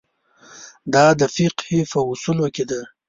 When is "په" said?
1.91-1.99